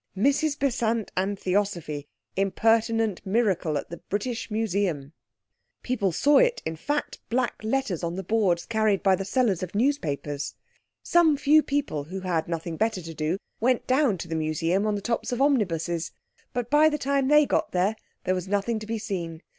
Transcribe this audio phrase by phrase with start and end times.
[0.17, 5.13] MRS BESANT AND THEOSOPHY IMPERTINENT MIRACLE AT THE BRITISH MUSEUM.
[5.83, 9.75] People saw it in fat, black letters on the boards carried by the sellers of
[9.75, 10.55] newspapers.
[11.03, 14.95] Some few people who had nothing better to do went down to the Museum on
[14.95, 16.09] the tops of omnibuses.
[16.51, 19.43] But by the time they got there there was nothing to be seen.